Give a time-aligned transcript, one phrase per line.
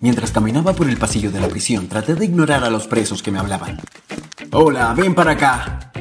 [0.00, 3.30] Mientras caminaba por el pasillo de la prisión, traté de ignorar a los presos que
[3.30, 3.78] me hablaban.
[4.50, 5.92] Hola, ven para acá.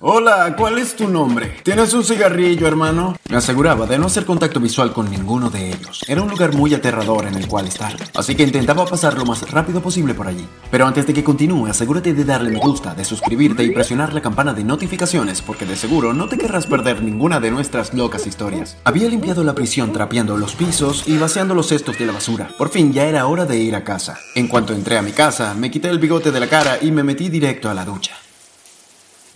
[0.00, 1.56] Hola, ¿cuál es tu nombre?
[1.64, 3.16] ¿Tienes un cigarrillo, hermano?
[3.28, 6.04] Me aseguraba de no hacer contacto visual con ninguno de ellos.
[6.06, 9.50] Era un lugar muy aterrador en el cual estar, así que intentaba pasar lo más
[9.50, 10.46] rápido posible por allí.
[10.70, 14.22] Pero antes de que continúe, asegúrate de darle me gusta, de suscribirte y presionar la
[14.22, 18.76] campana de notificaciones, porque de seguro no te querrás perder ninguna de nuestras locas historias.
[18.84, 22.50] Había limpiado la prisión trapeando los pisos y vaciando los cestos de la basura.
[22.56, 24.16] Por fin ya era hora de ir a casa.
[24.36, 27.02] En cuanto entré a mi casa, me quité el bigote de la cara y me
[27.02, 28.14] metí directo a la ducha.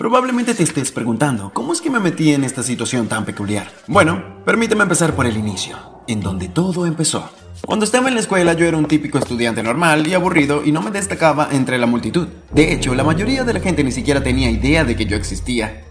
[0.02, 3.70] Probablemente te estés preguntando, ¿cómo es que me metí en esta situación tan peculiar?
[3.86, 7.30] Bueno, permíteme empezar por el inicio, en donde todo empezó.
[7.64, 10.82] Cuando estaba en la escuela yo era un típico estudiante normal y aburrido y no
[10.82, 12.26] me destacaba entre la multitud.
[12.50, 15.84] De hecho, la mayoría de la gente ni siquiera tenía idea de que yo existía.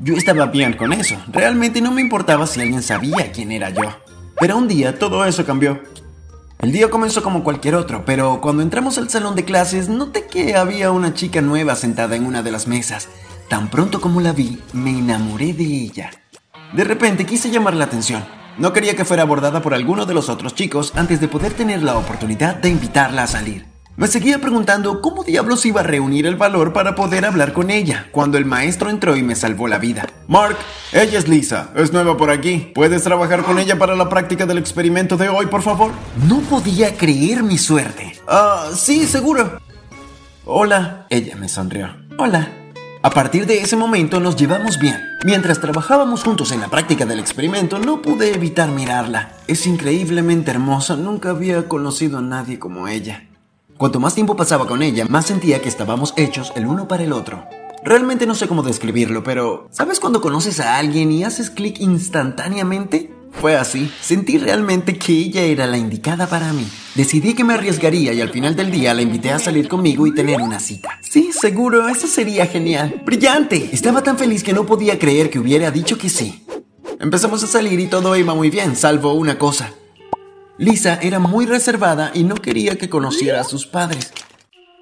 [0.00, 3.84] Yo estaba bien con eso, realmente no me importaba si alguien sabía quién era yo.
[4.40, 5.80] Pero un día todo eso cambió.
[6.58, 10.56] El día comenzó como cualquier otro, pero cuando entramos al salón de clases noté que
[10.56, 13.08] había una chica nueva sentada en una de las mesas.
[13.48, 16.10] Tan pronto como la vi, me enamoré de ella.
[16.74, 18.22] De repente quise llamar la atención.
[18.58, 21.82] No quería que fuera abordada por alguno de los otros chicos antes de poder tener
[21.82, 23.64] la oportunidad de invitarla a salir.
[23.96, 28.08] Me seguía preguntando cómo diablos iba a reunir el valor para poder hablar con ella,
[28.12, 30.06] cuando el maestro entró y me salvó la vida.
[30.28, 30.56] Mark,
[30.92, 32.70] ella es Lisa, es nueva por aquí.
[32.74, 35.92] ¿Puedes trabajar con ella para la práctica del experimento de hoy, por favor?
[36.28, 38.20] No podía creer mi suerte.
[38.28, 39.58] Ah, sí, seguro.
[40.44, 41.96] Hola, ella me sonrió.
[42.18, 42.67] Hola.
[43.00, 45.00] A partir de ese momento nos llevamos bien.
[45.24, 49.36] Mientras trabajábamos juntos en la práctica del experimento, no pude evitar mirarla.
[49.46, 53.28] Es increíblemente hermosa, nunca había conocido a nadie como ella.
[53.76, 57.12] Cuanto más tiempo pasaba con ella, más sentía que estábamos hechos el uno para el
[57.12, 57.46] otro.
[57.84, 63.14] Realmente no sé cómo describirlo, pero ¿sabes cuando conoces a alguien y haces clic instantáneamente?
[63.32, 63.92] Fue así.
[64.00, 66.66] Sentí realmente que ella era la indicada para mí.
[66.94, 70.14] Decidí que me arriesgaría y al final del día la invité a salir conmigo y
[70.14, 70.98] tener una cita.
[71.00, 73.02] Sí, seguro, eso sería genial.
[73.04, 73.70] ¡Brillante!
[73.72, 76.44] Estaba tan feliz que no podía creer que hubiera dicho que sí.
[77.00, 79.72] Empezamos a salir y todo iba muy bien, salvo una cosa.
[80.56, 84.12] Lisa era muy reservada y no quería que conociera a sus padres.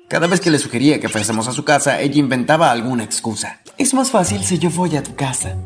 [0.08, 3.60] Cada vez que le sugería que fuésemos a su casa, ella inventaba alguna excusa.
[3.76, 5.56] Es más fácil si yo voy a tu casa.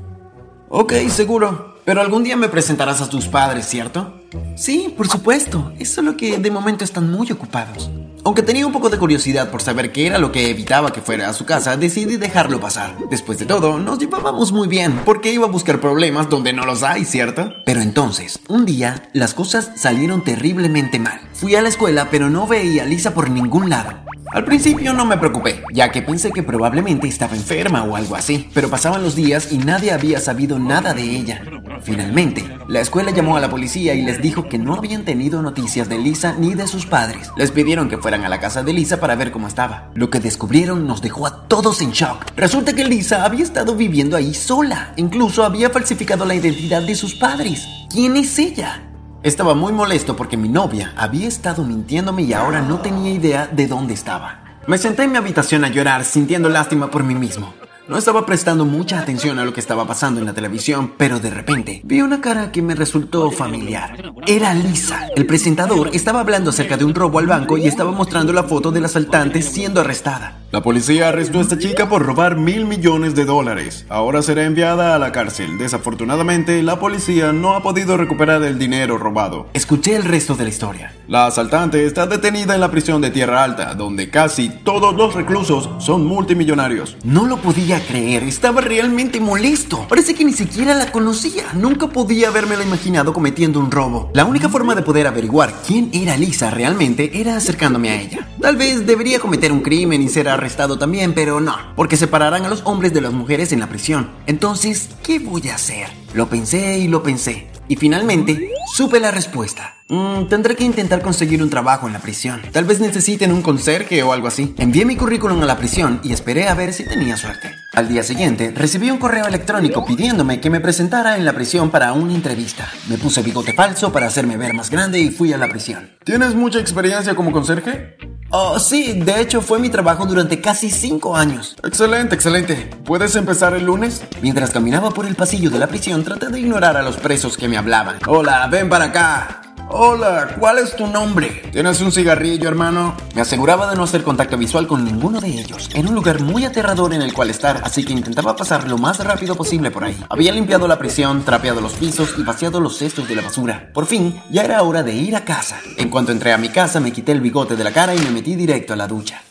[0.69, 1.70] Ok, seguro.
[1.91, 4.15] Pero algún día me presentarás a tus padres, ¿cierto?
[4.55, 5.73] Sí, por supuesto.
[5.77, 7.91] Es solo que de momento están muy ocupados.
[8.25, 11.29] Aunque tenía un poco de curiosidad por saber qué era lo que evitaba que fuera
[11.29, 12.97] a su casa, decidí dejarlo pasar.
[13.11, 16.85] Después de todo, nos llevábamos muy bien, porque iba a buscar problemas donde no los
[16.85, 17.55] hay, ¿cierto?
[17.67, 21.21] Pero entonces, un día, las cosas salieron terriblemente mal.
[21.33, 24.10] Fui a la escuela, pero no veía a Lisa por ningún lado.
[24.33, 28.49] Al principio no me preocupé, ya que pensé que probablemente estaba enferma o algo así,
[28.55, 31.43] pero pasaban los días y nadie había sabido nada de ella.
[31.83, 35.89] Finalmente, la escuela llamó a la policía y les dijo que no habían tenido noticias
[35.89, 37.31] de Lisa ni de sus padres.
[37.37, 39.91] Les pidieron que fueran a la casa de Lisa para ver cómo estaba.
[39.95, 42.27] Lo que descubrieron nos dejó a todos en shock.
[42.37, 47.15] Resulta que Lisa había estado viviendo ahí sola, incluso había falsificado la identidad de sus
[47.15, 47.67] padres.
[47.91, 48.90] ¿Quién es ella?
[49.23, 53.67] Estaba muy molesto porque mi novia había estado mintiéndome y ahora no tenía idea de
[53.67, 54.57] dónde estaba.
[54.67, 57.53] Me senté en mi habitación a llorar sintiendo lástima por mí mismo.
[57.87, 61.29] No estaba prestando mucha atención a lo que estaba pasando en la televisión, pero de
[61.29, 64.15] repente vi una cara que me resultó familiar.
[64.27, 65.09] Era Lisa.
[65.15, 68.71] El presentador estaba hablando acerca de un robo al banco y estaba mostrando la foto
[68.71, 70.40] del asaltante siendo arrestada.
[70.53, 73.87] La policía arrestó a esta chica por robar mil millones de dólares.
[73.89, 75.59] Ahora será enviada a la cárcel.
[75.59, 79.47] Desafortunadamente, la policía no ha podido recuperar el dinero robado.
[79.53, 80.93] Escuché el resto de la historia.
[81.07, 85.71] La asaltante está detenida en la prisión de Tierra Alta, donde casi todos los reclusos
[85.79, 86.97] son multimillonarios.
[87.05, 89.87] No lo podía creer, estaba realmente molesto.
[89.89, 91.45] Parece que ni siquiera la conocía.
[91.55, 94.11] Nunca podía habérmela imaginado cometiendo un robo.
[94.15, 98.29] La única forma de poder averiguar quién era Lisa realmente era acercándome a ella.
[98.41, 102.49] Tal vez debería cometer un crimen y ser arrestado también, pero no, porque separarán a
[102.49, 104.11] los hombres de las mujeres en la prisión.
[104.27, 105.89] Entonces, ¿qué voy a hacer?
[106.15, 107.49] Lo pensé y lo pensé.
[107.69, 109.75] Y finalmente, supe la respuesta.
[109.89, 112.43] Mm, tendré que intentar conseguir un trabajo en la prisión.
[112.53, 114.55] Tal vez necesiten un conserje o algo así.
[114.59, 117.53] Envié mi currículum a la prisión y esperé a ver si tenía suerte.
[117.73, 121.93] Al día siguiente, recibí un correo electrónico pidiéndome que me presentara en la prisión para
[121.93, 122.69] una entrevista.
[122.89, 125.91] Me puse bigote falso para hacerme ver más grande y fui a la prisión.
[126.05, 127.97] ¿Tienes mucha experiencia como conserje?
[128.33, 131.57] Oh, sí, de hecho fue mi trabajo durante casi cinco años.
[131.65, 132.71] Excelente, excelente.
[132.85, 134.05] ¿Puedes empezar el lunes?
[134.23, 137.49] Mientras caminaba por el pasillo de la prisión, traté de ignorar a los presos que
[137.49, 137.97] me hablaban.
[138.07, 139.50] Hola, ven para acá.
[139.73, 141.43] Hola, ¿cuál es tu nombre?
[141.53, 142.97] ¿Tienes un cigarrillo, hermano?
[143.15, 145.71] Me aseguraba de no hacer contacto visual con ninguno de ellos.
[145.73, 148.99] Era un lugar muy aterrador en el cual estar, así que intentaba pasar lo más
[148.99, 149.97] rápido posible por ahí.
[150.09, 153.71] Había limpiado la prisión, trapeado los pisos y vaciado los cestos de la basura.
[153.73, 155.61] Por fin, ya era hora de ir a casa.
[155.77, 158.11] En cuanto entré a mi casa, me quité el bigote de la cara y me
[158.11, 159.23] metí directo a la ducha.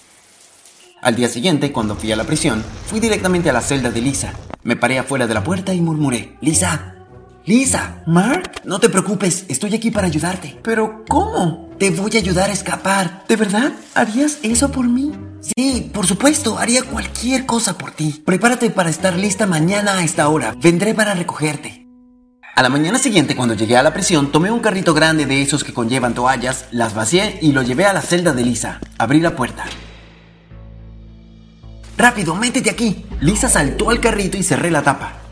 [1.02, 4.34] Al día siguiente, cuando fui a la prisión, fui directamente a la celda de Lisa.
[4.64, 6.96] Me paré afuera de la puerta y murmuré, Lisa,
[7.50, 10.60] Lisa, Mark, no te preocupes, estoy aquí para ayudarte.
[10.62, 11.72] Pero, ¿cómo?
[11.80, 13.24] Te voy a ayudar a escapar.
[13.28, 13.74] ¿De verdad?
[13.96, 15.14] ¿Harías eso por mí?
[15.42, 18.22] Sí, por supuesto, haría cualquier cosa por ti.
[18.24, 20.54] Prepárate para estar lista mañana a esta hora.
[20.62, 21.88] Vendré para recogerte.
[22.56, 25.64] A la mañana siguiente, cuando llegué a la prisión, tomé un carrito grande de esos
[25.64, 28.80] que conllevan toallas, las vacié y lo llevé a la celda de Lisa.
[29.00, 29.66] Abrí la puerta.
[31.98, 33.08] ¡Rápido, métete aquí!
[33.22, 35.29] Lisa saltó al carrito y cerré la tapa.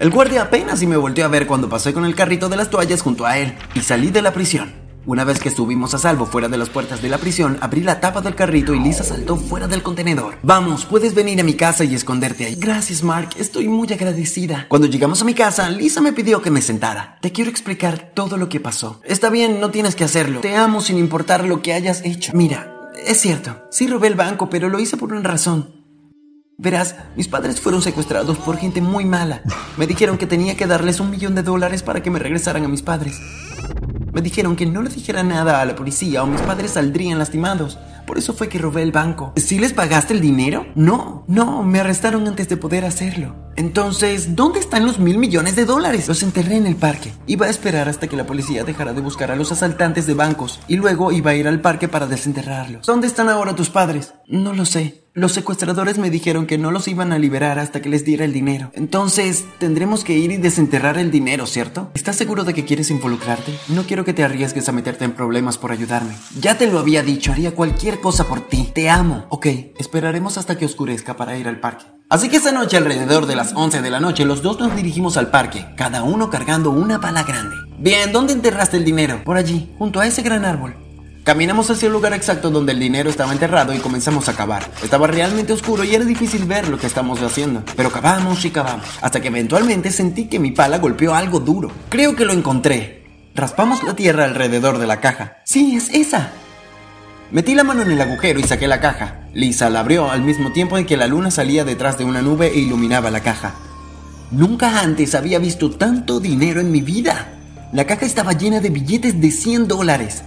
[0.00, 2.70] El guardia apenas y me volteó a ver cuando pasé con el carrito de las
[2.70, 4.72] toallas junto a él y salí de la prisión.
[5.04, 8.00] Una vez que estuvimos a salvo fuera de las puertas de la prisión, abrí la
[8.00, 10.38] tapa del carrito y Lisa saltó fuera del contenedor.
[10.42, 12.54] Vamos, puedes venir a mi casa y esconderte ahí.
[12.54, 14.64] Gracias, Mark, estoy muy agradecida.
[14.70, 17.18] Cuando llegamos a mi casa, Lisa me pidió que me sentara.
[17.20, 19.02] Te quiero explicar todo lo que pasó.
[19.04, 20.40] Está bien, no tienes que hacerlo.
[20.40, 22.32] Te amo sin importar lo que hayas hecho.
[22.34, 25.79] Mira, es cierto, sí robé el banco, pero lo hice por una razón.
[26.62, 29.40] Verás, mis padres fueron secuestrados por gente muy mala.
[29.78, 32.68] Me dijeron que tenía que darles un millón de dólares para que me regresaran a
[32.68, 33.18] mis padres.
[34.12, 37.78] Me dijeron que no le dijera nada a la policía o mis padres saldrían lastimados.
[38.06, 39.32] Por eso fue que robé el banco.
[39.36, 40.66] ¿Sí les pagaste el dinero?
[40.74, 43.34] No, no, me arrestaron antes de poder hacerlo.
[43.56, 46.08] Entonces, ¿dónde están los mil millones de dólares?
[46.08, 47.12] Los enterré en el parque.
[47.26, 50.60] Iba a esperar hasta que la policía dejara de buscar a los asaltantes de bancos
[50.66, 52.86] y luego iba a ir al parque para desenterrarlos.
[52.86, 54.14] ¿Dónde están ahora tus padres?
[54.26, 55.04] No lo sé.
[55.12, 58.32] Los secuestradores me dijeron que no los iban a liberar hasta que les diera el
[58.32, 58.70] dinero.
[58.74, 61.90] Entonces, tendremos que ir y desenterrar el dinero, ¿cierto?
[61.94, 63.52] ¿Estás seguro de que quieres involucrarte?
[63.68, 66.14] No quiero que te arriesgues a meterte en problemas por ayudarme.
[66.40, 68.70] Ya te lo había dicho, haría cualquier cosa por ti.
[68.74, 69.26] Te amo.
[69.28, 69.46] Ok,
[69.78, 71.84] esperaremos hasta que oscurezca para ir al parque.
[72.08, 75.16] Así que esa noche, alrededor de las 11 de la noche, los dos nos dirigimos
[75.16, 77.54] al parque, cada uno cargando una pala grande.
[77.78, 79.22] Bien, ¿dónde enterraste el dinero?
[79.24, 80.74] Por allí, junto a ese gran árbol.
[81.22, 84.68] Caminamos hacia el lugar exacto donde el dinero estaba enterrado y comenzamos a cavar.
[84.82, 88.86] Estaba realmente oscuro y era difícil ver lo que estábamos haciendo, pero cavamos y cavamos,
[89.00, 91.70] hasta que eventualmente sentí que mi pala golpeó algo duro.
[91.90, 93.04] Creo que lo encontré.
[93.34, 95.36] Raspamos la tierra alrededor de la caja.
[95.44, 96.32] Sí, es esa.
[97.32, 99.20] Metí la mano en el agujero y saqué la caja.
[99.34, 102.48] Lisa la abrió al mismo tiempo en que la luna salía detrás de una nube
[102.48, 103.54] e iluminaba la caja.
[104.32, 107.34] Nunca antes había visto tanto dinero en mi vida.
[107.72, 110.24] La caja estaba llena de billetes de 100 dólares.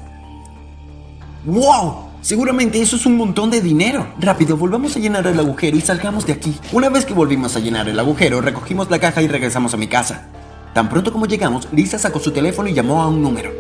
[1.44, 2.14] ¡Wow!
[2.22, 4.08] Seguramente eso es un montón de dinero.
[4.18, 6.56] Rápido, volvamos a llenar el agujero y salgamos de aquí.
[6.72, 9.88] Una vez que volvimos a llenar el agujero, recogimos la caja y regresamos a mi
[9.88, 10.30] casa.
[10.74, 13.52] Tan pronto como llegamos, Lisa sacó su teléfono y llamó a un número.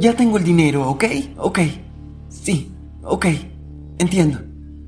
[0.00, 1.04] Ya tengo el dinero, ¿ok?
[1.36, 1.60] Ok.
[2.28, 2.72] Sí,
[3.08, 3.26] ok.
[3.98, 4.40] Entiendo.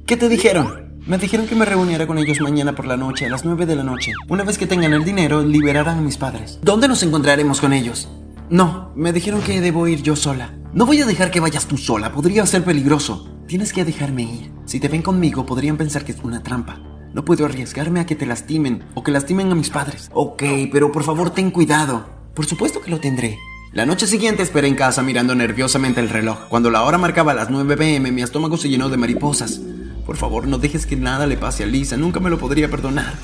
[0.06, 1.00] ¿Qué te dijeron?
[1.06, 3.75] Me dijeron que me reuniera con ellos mañana por la noche, a las 9 de
[3.76, 4.12] la noche.
[4.28, 6.58] Una vez que tengan el dinero, liberarán a mis padres.
[6.62, 8.08] ¿Dónde nos encontraremos con ellos?
[8.50, 10.55] No, me dijeron que debo ir yo sola.
[10.72, 13.28] No voy a dejar que vayas tú sola, podría ser peligroso.
[13.46, 14.52] Tienes que dejarme ir.
[14.66, 16.81] Si te ven conmigo, podrían pensar que es una trampa.
[17.12, 20.11] No puedo arriesgarme a que te lastimen o que lastimen a mis padres.
[20.12, 22.08] Ok, pero por favor ten cuidado.
[22.34, 23.38] Por supuesto que lo tendré.
[23.72, 26.49] La noche siguiente esperé en casa mirando nerviosamente el reloj.
[26.49, 29.61] Cuando la hora marcaba las 9 pm, mi estómago se llenó de mariposas.
[30.05, 33.14] Por favor, no dejes que nada le pase a Lisa, nunca me lo podría perdonar.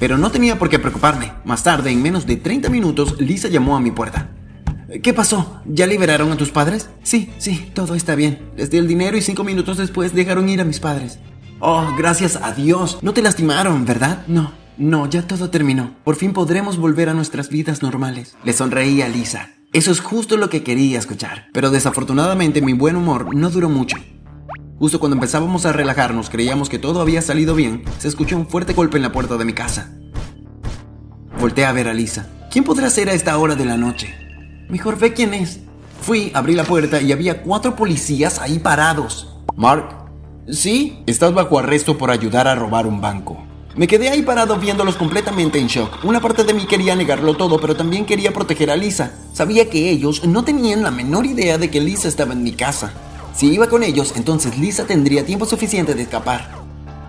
[0.00, 1.34] Pero no tenía por qué preocuparme.
[1.44, 4.30] Más tarde, en menos de 30 minutos, Lisa llamó a mi puerta.
[5.04, 5.60] ¿Qué pasó?
[5.66, 6.90] ¿Ya liberaron a tus padres?
[7.04, 8.40] Sí, sí, todo está bien.
[8.56, 11.20] Les di el dinero y cinco minutos después dejaron ir a mis padres.
[11.60, 12.98] Oh, gracias a Dios.
[13.02, 14.24] No te lastimaron, ¿verdad?
[14.26, 15.94] No, no, ya todo terminó.
[16.02, 18.36] Por fin podremos volver a nuestras vidas normales.
[18.42, 19.55] Le sonreí a Lisa.
[19.76, 21.48] Eso es justo lo que quería escuchar.
[21.52, 23.98] Pero desafortunadamente mi buen humor no duró mucho.
[24.78, 28.72] Justo cuando empezábamos a relajarnos, creíamos que todo había salido bien, se escuchó un fuerte
[28.72, 29.92] golpe en la puerta de mi casa.
[31.38, 32.26] Volté a ver a Lisa.
[32.50, 34.14] ¿Quién podrá ser a esta hora de la noche?
[34.70, 35.60] Mejor ve quién es.
[36.00, 39.36] Fui, abrí la puerta y había cuatro policías ahí parados.
[39.56, 39.90] Mark,
[40.48, 41.02] ¿sí?
[41.04, 43.44] Estás bajo arresto por ayudar a robar un banco.
[43.76, 46.02] Me quedé ahí parado viéndolos completamente en shock.
[46.02, 49.12] Una parte de mí quería negarlo todo, pero también quería proteger a Lisa.
[49.34, 52.94] Sabía que ellos no tenían la menor idea de que Lisa estaba en mi casa.
[53.34, 56.52] Si iba con ellos, entonces Lisa tendría tiempo suficiente de escapar.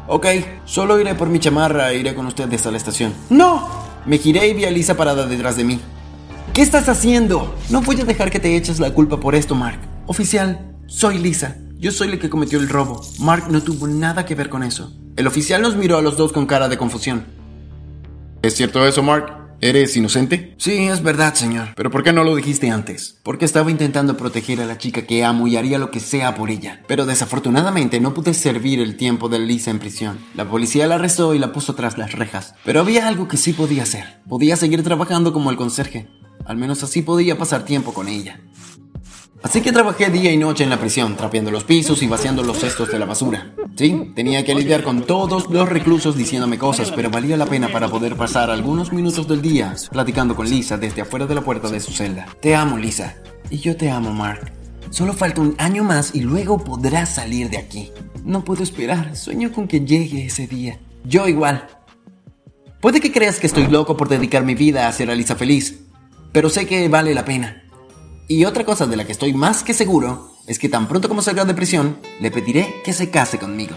[0.10, 0.26] Ok,
[0.66, 3.14] solo iré por mi chamarra e iré con ustedes a la estación.
[3.30, 3.66] ¡No!
[4.06, 5.80] Me giré y vi a Lisa parada detrás de mí.
[6.54, 7.56] ¿Qué estás haciendo?
[7.70, 9.80] No voy a dejar que te eches la culpa por esto, Mark.
[10.06, 11.56] Oficial, soy Lisa.
[11.80, 13.06] Yo soy el que cometió el robo.
[13.20, 14.92] Mark no tuvo nada que ver con eso.
[15.18, 17.26] El oficial nos miró a los dos con cara de confusión.
[18.44, 19.34] ¿Es cierto eso, Mark?
[19.60, 20.54] ¿Eres inocente?
[20.58, 21.70] Sí, es verdad, señor.
[21.76, 23.18] ¿Pero por qué no lo dijiste antes?
[23.24, 26.52] Porque estaba intentando proteger a la chica que amo y haría lo que sea por
[26.52, 26.84] ella.
[26.88, 30.20] Pero desafortunadamente no pude servir el tiempo de Lisa en prisión.
[30.36, 32.54] La policía la arrestó y la puso tras las rejas.
[32.64, 34.20] Pero había algo que sí podía hacer.
[34.30, 36.08] Podía seguir trabajando como el conserje.
[36.46, 38.40] Al menos así podía pasar tiempo con ella.
[39.48, 42.58] Así que trabajé día y noche en la prisión, trapeando los pisos y vaciando los
[42.58, 43.54] cestos de la basura.
[43.78, 47.88] Sí, tenía que lidiar con todos los reclusos diciéndome cosas, pero valía la pena para
[47.88, 51.80] poder pasar algunos minutos del día platicando con Lisa desde afuera de la puerta de
[51.80, 52.28] su celda.
[52.42, 53.16] Te amo, Lisa.
[53.50, 54.52] Y yo te amo, Mark.
[54.90, 57.94] Solo falta un año más y luego podrás salir de aquí.
[58.26, 60.78] No puedo esperar, sueño con que llegue ese día.
[61.06, 61.70] Yo igual.
[62.82, 65.84] Puede que creas que estoy loco por dedicar mi vida a hacer a Lisa feliz,
[66.34, 67.64] pero sé que vale la pena.
[68.30, 71.22] Y otra cosa de la que estoy más que seguro es que tan pronto como
[71.22, 73.76] salga de prisión, le pediré que se case conmigo.